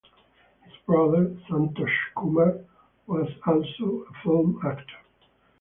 [0.63, 2.57] His brother, Santosh Kumar,
[3.05, 4.97] was also a film actor.